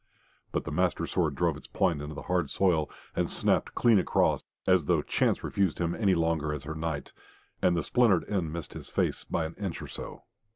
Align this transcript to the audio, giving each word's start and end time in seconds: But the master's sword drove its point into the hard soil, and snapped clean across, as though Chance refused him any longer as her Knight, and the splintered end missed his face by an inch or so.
But 0.51 0.63
the 0.63 0.71
master's 0.71 1.11
sword 1.11 1.35
drove 1.35 1.55
its 1.57 1.67
point 1.67 2.01
into 2.01 2.15
the 2.15 2.23
hard 2.23 2.49
soil, 2.49 2.89
and 3.15 3.29
snapped 3.29 3.75
clean 3.75 3.99
across, 3.99 4.43
as 4.65 4.85
though 4.85 5.03
Chance 5.03 5.43
refused 5.43 5.77
him 5.77 5.93
any 5.93 6.15
longer 6.15 6.51
as 6.53 6.63
her 6.63 6.73
Knight, 6.73 7.13
and 7.61 7.77
the 7.77 7.83
splintered 7.83 8.27
end 8.27 8.51
missed 8.51 8.73
his 8.73 8.89
face 8.89 9.23
by 9.25 9.45
an 9.45 9.53
inch 9.59 9.79
or 9.79 9.87
so. 9.87 10.23